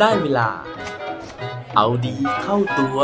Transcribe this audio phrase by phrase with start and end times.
[0.00, 0.48] ได้เวลา
[1.76, 2.98] เอาดีเข้าตัว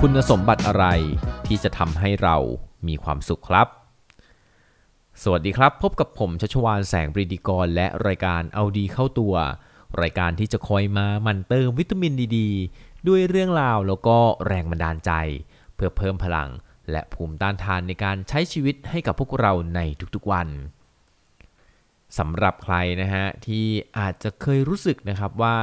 [0.00, 0.86] คุณสมบัติอะไร
[1.46, 2.36] ที่จะทำให้เรา
[2.88, 3.68] มีความสุขครับ
[5.24, 9.34] สวัสดีครับ พบกับผมชัชวานแสงปรีดีกร และรายการเอาดีเข้าตัว
[10.02, 12.38] รายการที่จะคอยมามันเติมวิตามินดีด
[13.08, 15.12] ด้วยเรื่องราวแล้วก็แรงบันดาลใจ
[15.74, 16.50] เพื่อเพิ่มพลัง
[16.90, 19.80] และภูมิต้านทานในการใช้ชีวิตให้กับพวกเราใน
[20.14, 20.48] ทุกๆวัน
[22.18, 23.66] สำหรับใครนะฮะที่
[23.98, 25.56] อาจจะเคยรู้สึกนะครับว่า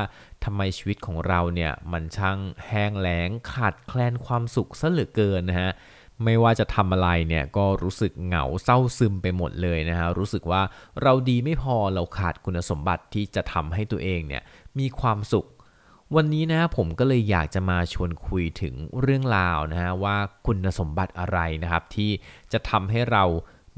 [0.44, 5.72] ทำไมชีวิตของเราเนี่ยมันช่างแห้งแล้งขาดแคลนความสุขซะเหลือเกินนะฮะ
[6.24, 10.62] ไม่ว่าจะทำอะไรเนี่ยก็รู้สึกเหงาเศร้าซึมไปหมดเลยนะฮะรู้สึกว่า
[11.02, 14.44] เราดีไม่พอเราขาดคุณสมบัติที่จะทำให้ตัวเองเนี่ย
[14.80, 15.48] มีความสุข
[16.16, 22.12] วันนี้นะผมก็เลยอยากจะมาชวนคุยถึงเรื่องราวนะฮะว่าคุณสมบัติอะไรนะครับ ที่
[22.54, 23.24] จะทำให้เรา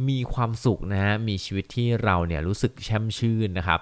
[0.09, 3.80] มีความสุขนะฮะมีชีวิตที่เราเนี่ยรู้สึกแช่มชื่นนะครับ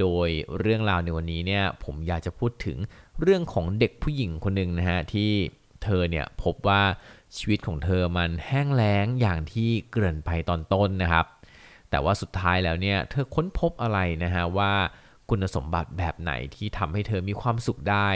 [0.00, 0.28] โดย
[0.58, 2.76] เรื่องราวในวันนี้เนี่ยผมอยากจะพูดถึง
[3.20, 5.30] เรื่องของเด็กผู้หญิงคนหนึ่งนะฮะที่
[5.82, 6.82] เธอเนี่ยพบว่า
[7.36, 11.26] ชีวิตของเธอมันแห้งแล้งอย่างที่เกริ่นไปตอนต้นนะครับ
[11.90, 14.72] แต่ว่าสุดท้ายแล้วเนี่ยเธอค้นพบอะไรนะฮะว่า
[15.30, 18.08] คุณสมบัติแบบไหนที่ทำให้เธอมีความสุขได้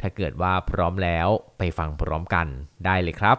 [0.00, 2.46] ถ้าเกิดว่าพร้อมแล้วไปฟังพร้อมกัน
[2.86, 3.38] ได้เลยครับ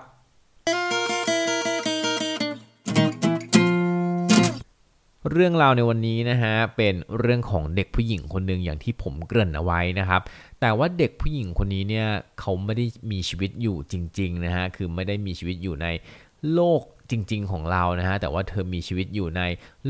[5.31, 10.21] เรื่องราวในวันนี้นะฮะเป็นเรื่องของเด็กผู้หญิงคนหนึ่งอย่างที่ผมเกริ่นเอาไว้นะครับ
[10.61, 12.07] แต่ว่าเด็กผู้หญิงคนนี้เนี่ย
[12.39, 15.87] เขาไม่ได้มีชีวิตอยู่จริงๆนะฮะคือไม่ได้มีชีวิตอยู่ใน
[16.53, 16.81] โลก
[17.11, 19.41] จริง ๆ ของเรานะฮะแต่ว่าเธอมีชีวิตอยู่ใน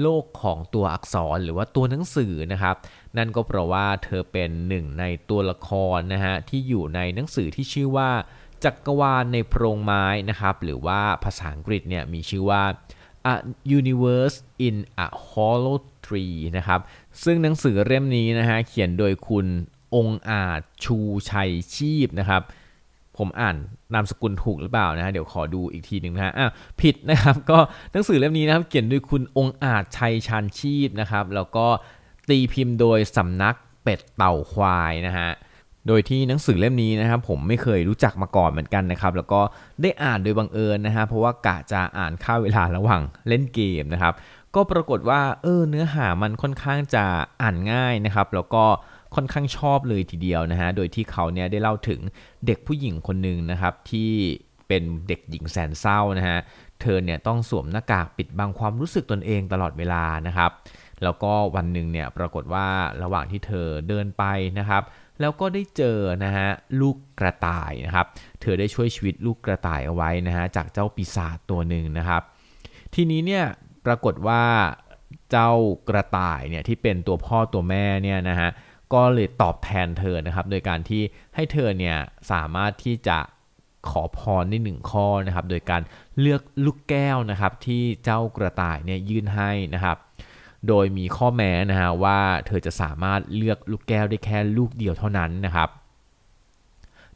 [0.01, 2.75] โลกของตัวอักษรหรือว่าตัวหนังสือนะครับ
[3.17, 8.09] นั่นก็เพราะว่าเธอเป็นหนึ่งในตัวละครนะฮะที่อยู่ในหนังสือที่ชื่อว่า
[8.63, 12.63] จักรวาลในโพรงไม้นะครับ หรือว่าภาษาอังกฤษเนี่ยมีชื่อว่า
[13.33, 13.35] A
[13.79, 14.37] Universe
[14.67, 14.75] in
[15.05, 16.79] a Hollow Tree นะครับ
[17.23, 19.47] ซึ่งหนังสือเล่มนี้นะฮะเขียนโดยคุณ
[19.95, 20.97] องอาจชู
[21.29, 22.41] ชัยชีพนะครับ
[23.17, 23.55] ผมอ่าน
[23.93, 26.49] นามสกุลถูกหรือเปล่านะฮะเดี๋ยวขอดูอีกทีหนึ่งนะฮะอะ
[26.81, 27.57] ผิดนะครับก็
[27.91, 31.67] หนังสือเล่มนี้นะครับเขียนโดยคุณองอาจชัยชันชีพนะครับ แล้วก็
[32.29, 35.29] ตีพิมพ์โดยสำนักเป็ดเต่าควายนะฮะ
[35.87, 39.41] โดยที่หนังสือเล่มนี้นะครับผมไม่เคยรู้จักมาก่อนเหมือนกันนะครับแล้วก็
[39.81, 44.13] ได้อ่านโดยบังเอิญนะฮะเพราะว่ากะจะอ่านค่าเวลาระหว่างเล่นเกมนะครับ
[44.55, 47.05] ก็ปรากฏว่าเออเนื้อหามันค่อนข้างจะ
[47.41, 48.63] อ่านง่ายนะครับแล้วก็
[49.15, 51.99] ค่อนข้างชอบเลยทีเดียวนะฮะ โดยที่เขาเนี่ยได้เล่าถึง
[52.45, 54.11] เด็กผู้หญิงคนหนึ่งนะครับที่
[54.67, 56.39] เป็นเด็กหญิงแสนเศร้านะฮะ
[56.81, 60.51] เธอเนี่ยต้องสวมหน้ากากปิดบังความรู้สึกตนเองตลอดเวลานะครับ
[61.03, 62.67] แล้วก็วันหนึ่งเนี่ยปรากฏว่า
[63.03, 64.23] ระหว่างที่เธอเดินไป
[64.59, 64.83] นะครับ
[65.21, 66.49] แล้วก็ได้เจอนะฮะ
[66.81, 68.07] ลูกกระต่ายนะครับ
[68.41, 72.21] เธอได้ช่วยชีวิตลูกกระต่ายเอาไว้นะฮะจากเจ้าปีศาจตัวหนึ่งนะครับ
[72.95, 73.45] ทีนี้เนี่ย
[73.85, 74.43] ปรากฏว่า
[75.31, 75.51] เจ้า
[75.89, 78.49] กระต่ายเนี่ยที่เป็นตัวพ่อตัวแม่เนี่ยนะฮะ
[78.93, 81.01] ก็เลยตอบแทนเธอนะครับ โดยการที่
[81.35, 81.97] ให้เธอเนี่ย
[82.31, 83.17] สามารถที่จะ
[83.89, 85.81] ขอพรได้หนึ่งข้อนะครับ โดยการ
[86.19, 89.97] เลือกลูกแก้วนะครับที่เจ้ากระต่ายเนี่ยยื่นให้นะครับ
[90.67, 95.69] โดยมีข้อแม้นะฮะว่าเธอจะสามารถเลือกลูกแก้วได้แค่ลูกเดียวเท่านั้นนะครับ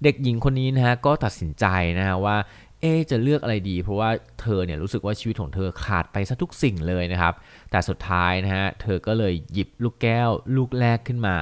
[0.03, 1.65] เด็กหญิงคนนี้นะฮะก็ตัดสินใจ
[1.97, 2.37] นะฮะว่า
[2.81, 4.09] เอจะเลือกอะไรดี เพราะว่า
[4.41, 7.33] เธอเนี่ยรู้สึกว่าชีวิตของเธอขาดไปซะทุกสิ่งเลยนะครับ
[7.71, 11.37] แต่สุดท้ายนะฮะเธอก็เลยหยิบลูกแก้วลูกแรกขึ้นมา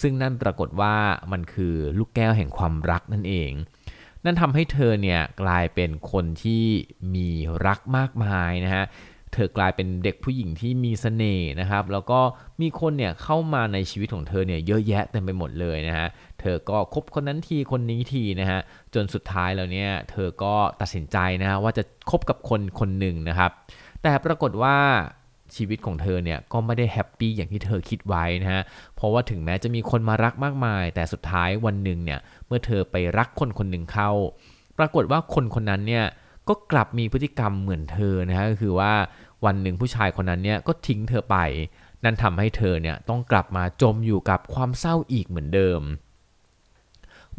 [0.00, 0.96] ซึ่งนั่นปรากฏว่า
[1.32, 3.52] มันคือลูกแก้วแห่งความรักนั่นเอง
[4.24, 6.64] นั่นทำให้เธอเนี่ยกลายเป็นคนที่
[7.14, 7.28] มี
[7.66, 8.84] รักมากมายนะฮะ
[9.34, 12.20] เธอกลายเป็นเด็กผู้หญิงที่มีสเสน่ห์นะครับ แล้วก็
[12.60, 16.08] มีคนเนี่ยเข้ามาในชีวิตของเธอเนี่ยเยอะแยะเต็มไปหมดเลยนะฮะ
[16.40, 18.60] เธอก็คบคนนั้นทีคนนี้ทีนะฮะ
[18.94, 23.50] จนสุดท้ายแล้วเนี่ยเธอก็ตัดสินใจนะฮะว่าจะคบกับคนคนหนึ่งนะครับ
[24.02, 24.76] แต่ปรากฏว่า
[25.56, 28.62] ชีวิตของเธอเนี่ยก็ไม่ได้แฮปปี้อย่างที่เธอคิดไว้นะฮะ
[28.96, 34.10] เพราะว่าถึงแม้จะมีคนมารักมากมาย แต่สุดท้ายวันหนึ่งเนี่ยเมื่อเธอไปรักคนคนหนึ่งเข้า
[34.78, 36.04] ปรากฏว่าคนคนนั้นเนี่ย
[36.50, 38.92] ก็กลับมีพฤติกรรมเหมือนเธอนะฮะก็คือว่า
[39.44, 41.36] วันหนึ่งผู้ชายคนนั้นเนี่ยก็ทิ้งเธอไป
[42.04, 45.80] นั่นทำให้เธอเนี่ยต้องกลับมาจมอยู่กับความเศร้าอีกเหมือนเดิม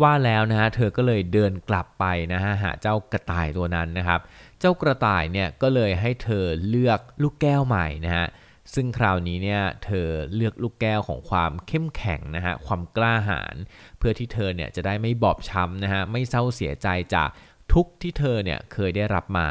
[0.02, 4.20] ว่าแล้วนะฮะเธอก็เลยเดินกลับไปนะฮะหาเจ้ากระต่ายตัวนั้นนะครับ
[4.60, 8.28] เจ้ากระต่ายเนี่ยก็เลยให้เธอเลือกลูกแก้วใหม่นะฮะ
[8.74, 13.56] ซึ่งคราวนี้เนี่ยเธอเลือกลูกแก้วของความเข้มแข็งนะฮะความกล้าหาญ
[13.98, 17.30] เพื่อที่เธอเนี่ยจะได้ไม่บอบช้ำนะฮะไม่เศร้าเสียใจจาก
[17.74, 19.50] ทุกที่เธอเนี่ยเคยได้รับมา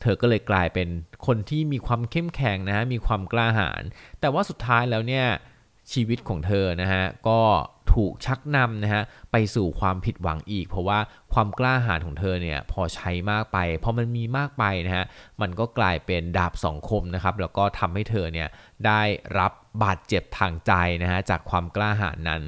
[0.00, 0.88] เธอก็เลยกลายเป็น
[1.26, 3.82] คนที่มีความเข้มแข็งนะฮะมีความกล้าหาญ
[4.20, 5.26] แต่ว่าสุดท้ายแล้วเนี่ย
[5.92, 7.40] ชีวิตของเธอนะฮะก็
[7.94, 9.02] ถูกชักนำนะฮะ
[9.32, 10.98] ไปสู่ความผิดหวังอีก เพราะว่า
[11.32, 15.04] ความกล้าหาญของเธอเนี่ยพอใช้มากไป พอมันมีมากไปนะฮะ
[15.40, 18.48] มันก็กลายเป็นดาบสองคมนะครับแล้วก็ทำให้เธอเนี่ย
[18.86, 19.02] ได้
[19.38, 19.52] รับ
[19.82, 20.72] บาดเจ็บทางใจ
[21.02, 22.44] นะฮะจากความกล้าหาญนั้น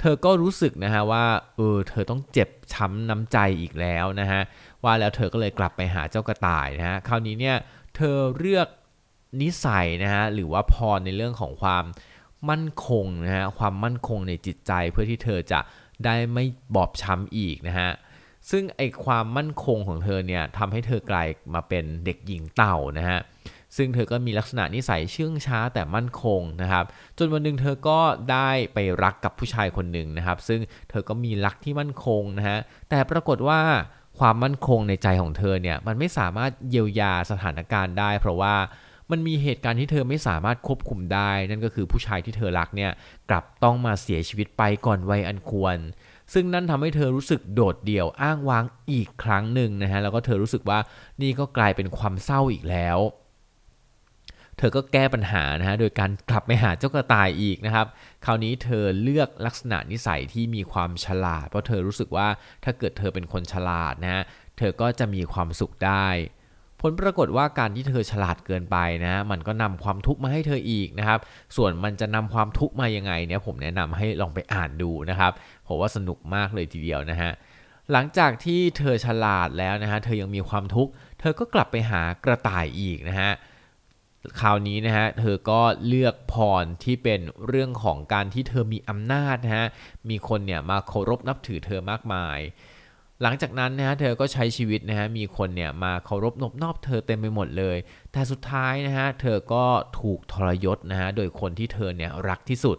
[0.00, 1.24] เธอก็รู้สึกนะฮะว่า
[1.56, 4.40] เออเธอต้องเจ็บช้ำน้ำใจอีกแล้วนะฮะ
[4.84, 7.56] ว่าแล้วเธอก็เลยกลับไปหาเจ้ากระต่ายนะฮะคราวนี้เนี่ย
[7.96, 8.68] เธอเลือก
[9.42, 11.84] นิสัยนะฮะหรือว่าพรในเรื่องของความ
[12.50, 15.60] มั่นคงนะฮะความมั่นคงในจิตใจเพื่อที่เธอจะ
[16.04, 16.44] ได้ไม่
[16.74, 17.90] บอบช้ำอีกนะฮะ
[18.50, 23.18] ซึ่งไอความมั่นคงของเธอเนี่ยทำให้เธอกลายมาเป็นเด็กหญิงเต่านะฮะ
[23.76, 26.84] ซึ่งเธอก็มีลักษณะนิสัยเชื่องช้าแต่มั่นคงนะครับ
[27.18, 28.00] จนวันหนึ่งเธอก็
[28.30, 32.58] ได้ไปรักกับผู้ชายคนหนึ่งนะครับ ซึ่งเธอก็มีรักที่มั่นคงนะฮะ
[32.90, 33.60] แต่ปรากฏว่า
[34.18, 38.54] ความมั่นคงในใจของเธอเนี่ยมันไม่สามารถเยียวยาสถานการณ์ได้ เพราะว่า
[39.10, 42.90] มันมีเหตุการณ์ที่เธอไม่สามารถควบคุมได้ นั่นก็คือผู้ชายที่เธอรักเนี่ย
[43.30, 45.76] กลับต้องมาเสียชีวิตไปก่อนวัยอันควร
[46.32, 50.78] ซึ่งนั่นทำให้เธอรู้สึกโดดเดี่ยวอ้างว้างอีกครั้งหนึ่งนะฮะแล้วก็เธอรู้สึกว่า
[51.22, 52.98] นี่ก็กลายเป็นความเศร้าอีกแล้ว
[54.60, 57.86] เธอก็แก้ปัญหานะฮะโดยการกลับไปหาเจ้ากระต่ายอีกนะครับ
[58.24, 62.28] คราวนี้เธอเลือกลักษณะนิสัยที่มีความฉลาด เพราะเธอรู้สึกว่า
[62.64, 64.22] ถ้าเกิดเธอเป็นคนฉลาดนะฮะ
[64.58, 66.06] เธอก็จะมีความสุขได้
[66.80, 71.20] ผลปรากฏว่าการที่เธอฉลาดเกินไปนะมันก็นำความทุกข์มาให้เธออีกนะครับ
[71.56, 75.32] ส่วนมันจะนำความทุกข์มายังไงเนี่ยผมแนะนำให้ลองไปอ่านดูนะครับ
[75.66, 77.30] ผมว่าสนุกมากเลยทีเดียวนะฮะ
[77.92, 80.90] หลังจากที่เธอฉลาดแล้วนะฮะ เธอยังมีความทุกข์
[81.20, 83.30] เธอก็กลับไปหากระต่ายอีกนะฮะ
[84.40, 89.66] คราวนี้นะฮะเธอก็เลือกพรที่เป็นเรื่องของการที่เธอมีอำนาจนะฮะ
[90.10, 92.38] มีคนเนี่ยมาเคารพนับถือเธอมากมาย
[93.22, 97.76] หลังจากนั้นนะฮะเธอก็ใช้ชีวิตนะฮะมีคนเนี่ยมาเคารพนบนอบเธอเต็มไปหมดเลย
[98.12, 99.64] แต่สุดท้ายนะฮะเธอก็
[100.00, 102.78] ถูกทรยศนะฮะโดยคนที่เธอเนี่ยรักที่สุด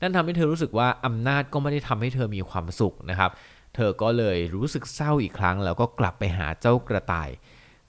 [0.00, 3.30] นั่นทำให้เธอรู้สึกว่าอำนาจก็ไม่ได้ทำให้เธอมีความสุขนะครับ
[3.74, 7.30] เธอก็เลยรู้สึกเศร้าอีกครั้งแล้วก็กลับไปหาเจ้ากระต่าย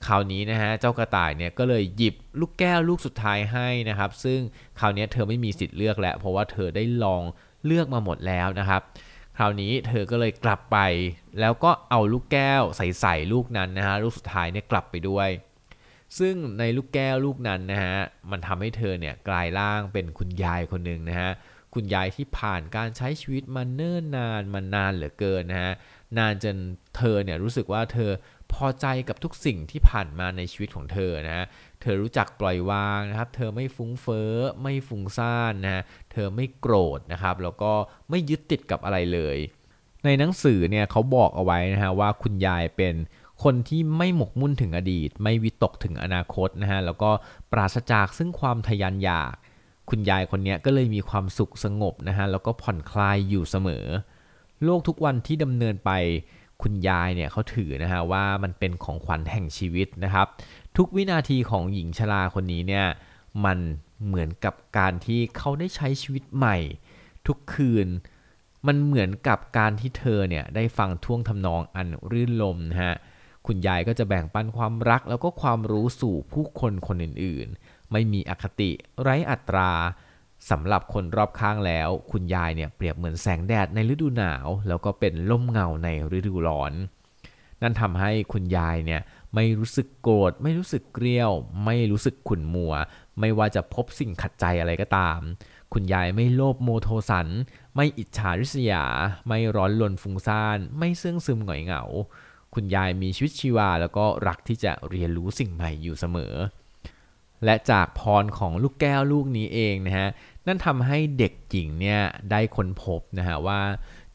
[0.06, 4.40] คราวนี้นะฮะเจ้ากระต่ายเนี่ยก็เลยหยิบลูกแก้วลูกสุดท้ายให้นะครับ ซึ่ง
[4.78, 7.22] คราวนี้เธอไม่มีสิทธิ์เลือกแล้ว เพราะว่าเธอได้ลอง
[7.66, 8.82] เลือกมาหมดแล้วนะครับ
[9.38, 10.78] คราวนี้เธอก็เลยกลับไป
[11.40, 15.28] แล้วก็เอาลูกแก้วใส่ๆลูกนั้นนะฮะลูกสุดท้ายเนี่ยกลับไปด้วย
[16.18, 17.96] ซึ่งในลูกแก้วลูกนั้นนะฮะ
[18.30, 21.30] มันทำให้เธอเนี่ยกลายร่างเป็นคุณยายคนหนึ่งนะฮะ
[21.74, 25.72] คุณยายที่ผ่านการใช้ชีวิตมาเนิ่นนานมานานเหลือเกินนะฮะ
[26.18, 26.56] นานจน
[26.96, 28.10] เธอเนี่ยรู้สึกว่าเธอ
[28.52, 31.46] พอใจกับทุกสิ่งที่ผ่านมาในชีวิตของเธอนะฮะ
[31.80, 34.32] เธอรู้จักปล่อยวางนะครับ เธอไม่ฟุ้งเฟ้อ
[34.62, 35.82] ไม่ฟุ้งซ่านนะฮะ
[36.12, 37.72] เธอไม่โกรธนะครับ แล้วก็
[38.10, 39.36] ไม่ยึดติดกับอะไรเลย
[40.04, 42.94] ในหนังสือเนี่ยเขาบอกเอาไว้นะฮะว่าคุณยายเป็น
[43.44, 47.10] คนที่ไม่หมกมุ่นถึงอดีต ไม่วิตกถึงอนาคตนะฮะ แล้วก็
[47.52, 49.34] ปราศจากซึ่งความทยานอยาก
[49.90, 53.84] คุณยายคนนี้ก็เลยมีความสุขสงบนะฮะ แล้วก็ผ่อนคลายอยู่เสมอ
[54.64, 55.90] โลกทุกวันที่ดำเนินไป
[56.62, 60.26] คุณยายเนี่ยเขาถือนะฮะว่ามันเป็นของขวัญแห่งชีวิตนะครับ
[60.76, 62.86] ทุกวินาทีของหญิงชราคนนี้เนี่ย
[63.44, 63.58] มัน
[64.06, 66.56] เหมือนกับการที่เขาได้ใช้ชีวิตใหม่
[67.26, 67.88] ทุกคืน
[68.66, 72.94] มันเหมือนกับการที่เธอเนี่ยได้ฟังท่วงทำนองอันรื่นลมนะฮะ
[73.46, 78.70] คุณยายก็จะแบ่งปันความรักแล้วก็ความรู้สู่ผู้คนคนอื่นๆ ไม่มีอคติ
[79.00, 79.72] ไร้อัตรา
[80.50, 85.88] สำหรับคนรอบข้างแล้ว คุณยายเนี่ยเปรียบเหมือนแสงแดดในฤดูหนาว แล้วก็เป็นล่มเงาใน
[86.18, 86.72] ฤดูร้อน
[87.62, 89.00] นั่นทำให้คุณยายเนี่ย
[89.34, 91.32] ไม่รู้สึกโกรธไม่รู้สึกเกลียว
[91.64, 92.74] ไม่รู้สึกขุ่นมัว
[93.20, 95.20] ไม่ว่าจะพบสิ่งขัดใจอะไรก็ตาม
[95.72, 97.28] คุณยายไม่โลภโมโทสัน
[97.76, 98.84] ไม่อิจฉาริษยา
[99.28, 101.82] ไม่ร้อนลนฟุ้งซ่าน ไม่เสื่องซึมหงอยเหงา
[102.54, 106.34] คุณยายมีชีวิตชีวาแล้วก็รักที่จะเรียนรู้สิ่งใหม่อยู่เสมอ
[107.44, 110.08] และจากพรของลูกแก้วลูกนี้เองนะฮะ
[110.46, 112.00] นั่นทำให้เด็กหญิงเนี่ย
[112.30, 113.60] ได้ค้นพบนะฮะว่า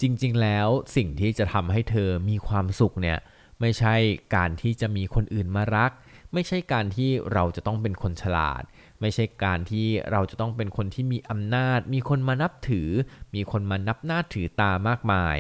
[0.01, 3.17] จริงๆแล้วสิ่งที่จะทำให้เธอมีความสุขเนี่ย
[3.61, 3.95] ไม่ใช่
[4.35, 5.91] การที่จะมีคนอื่นมารัก
[6.33, 8.63] ไม่ใช่การที่เราจะต้องเป็นคนฉลาด
[9.01, 12.89] ไม่ใช่การที่เราจะต้องเป็นคนที่มีอำนาจ มีคนมานับถือ
[13.35, 15.37] มีคนมานับหน้าถือตามากมาย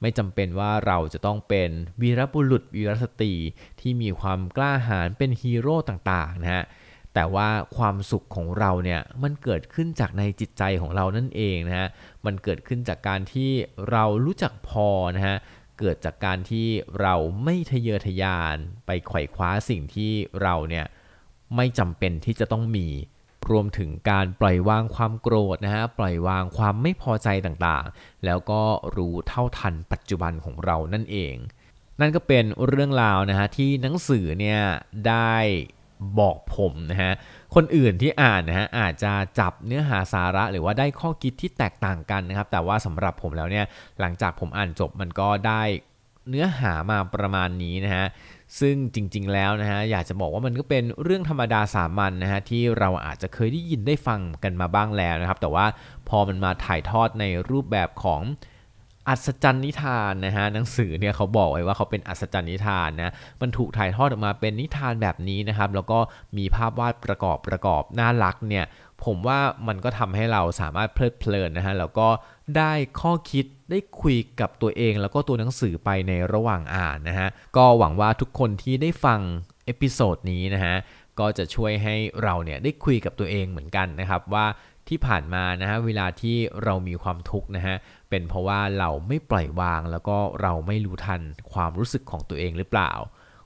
[0.00, 1.70] ไม่จำเป็นว่าเราจะต้องเป็น
[2.00, 3.34] วีรบุรุษวีรสตรี
[3.80, 6.64] ที่มีความกล้าหาญเป็นฮีโร่ต่างๆนะฮะ
[7.14, 11.88] แต่ว่าความสุขของเราเนี่ยมันเกิดขึ้นจากในจิตใจของเรานั่นเองนะฮะ
[12.26, 13.50] มันเกิดขึ้นจากการที่
[13.90, 15.36] เรารู้จักพอนะฮะ
[15.78, 16.68] เกิดจากการที่
[17.00, 17.14] เรา
[17.44, 20.12] ไม่ทะเยอทะยานไปไขว่คว้าสิ่งที่
[20.42, 20.86] เราเนี่ย
[21.56, 22.88] ไม่จำเป็นที่จะต้องมี
[23.50, 28.62] รวมถึงการปล่อยวางความโกรธนะฮะปล่อยวางความไม่พอใจต่างๆ แล้วก็
[28.96, 31.34] รู้เท่าทันปัจจุบันของเรานั่นเอง
[32.00, 34.60] นนั่นก็เป็นเรื่องราวนะฮะที่หนังสือเนี่ย
[35.08, 35.34] ได้
[36.18, 37.12] บอกผมนะฮะ
[37.54, 43.64] คนอื่นที่อ่านนะฮะอาจจะจับเนื้อหาสาระหรือว่าได้ข้อคิดที่แตกต่างกันนะครับ แต่ว่าสำหรับผมแล้วเนี่ย
[44.00, 45.62] หลังจากผมอ่านจบมันก็ได้
[46.28, 48.06] เนื้อหามาประมาณนี้นะฮะ
[48.60, 55.66] ซึ่งจริงๆ แล้วนะฮะอยากจะบอกว่ามันก็เป็นเรื่องธรรมดาสามัญนนะฮะที่เราอาจจะเคยได้ยินได้ฟังกันมาบ้างแล้วนะครับ แต่ว่า
[56.08, 58.22] พอมันมาถ่ายทอดในรูปแบบของ
[59.08, 65.98] อัศจรรย์นิทานนะฮะหนังสือเนี่ยเขาบอกไว้ว่าเขาเป็นอัศจรรย์นิทานนะมันถูกถ่ายทอดออกมาเป็นนิทานแบบนี้นะครับ แล้วก็
[66.38, 68.64] มีภาพวาดประกอบประกอบน่ารักเนี่ย
[69.04, 69.38] ผมว่า
[69.68, 72.08] มันก็ทำให้เราสามารถเพลิดเพลินนะฮะแล้วก็
[72.56, 79.20] ได้ข้อคิดได้คุยกับตัวเอง แล้วก็ตัวหนังสือไปในระหว่างอ่านนะฮะก็หวังว่าทุกคนที่ได้ฟัง
[79.64, 80.76] episode นี้นะฮะ
[81.20, 84.46] ก็จะช่วยให้เราเนี่ยได้คุยกับตัวเองเหมือนกันนะครับว่า
[84.90, 87.76] ที่ผ่านมานะฮะเวลาที่เรามีความทุกข์นะฮะ
[88.10, 91.20] เป็นเพราะว่าเราไม่ปล่อยวาง แล้วก็เราไม่รู้ทัน
[91.52, 92.92] ความรู้สึกของตัวเองหรือเปล่า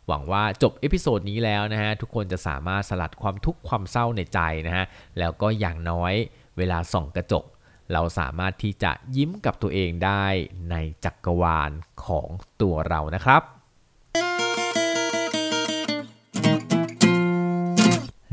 [0.07, 4.85] หวังว่าจบเอพิโซดนี้แล้วนะฮะทุกคนจะสามารถสลัดความทุกข์ความเศร้าในใจนะฮะ
[5.19, 6.13] แล้วก็อย่างน้อย
[6.57, 7.45] เวลาส่องกระจก
[7.93, 10.25] เราสามารถที่จะยิ้มกับตัวเองได้
[10.71, 10.75] ใน
[11.05, 11.71] จักรวาล
[12.07, 12.29] ของ
[12.61, 14.44] ตัวเรานะครับ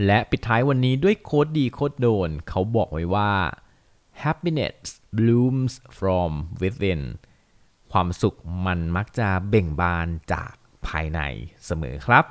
[0.05, 3.31] และปิดท้ายวันนี้ด้วยโค้ดดีโค้ดโดน เขาบอกไว้ว่า
[4.23, 4.77] happiness
[5.17, 6.31] blooms from
[6.61, 7.01] within
[7.91, 10.53] ความสุขมันมักจะเบ่งบานจาก
[10.87, 11.19] ภายใน
[11.65, 12.25] เสมอครับ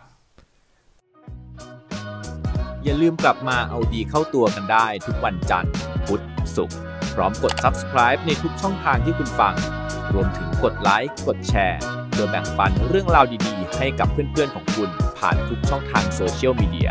[2.83, 5.73] อย่าลืมกลับมาเอาดีเข้าตัวกันได้ทุกวันจันทร์
[6.07, 6.23] พุธ
[6.57, 6.79] ศุกร์
[7.15, 9.55] พร้อมกด subscribe ในทุกช่องทางที่คุณฟัง
[10.13, 16.91] รวมถึงกดไลค์ กดแชร์เพื่อแบ่งปันเรื่องราวดีๆ ให้กับเพื่อนๆของคุณผ่านทุกช่องทางโซเชียลมีเดีย